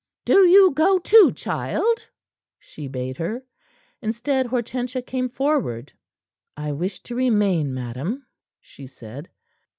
[0.25, 2.07] "Do you go, too, child,"
[2.57, 3.45] she bade her.
[4.01, 5.93] Instead, Hortensia came forward.
[6.57, 8.25] "I wish to remain, madam,"
[8.59, 9.29] she said.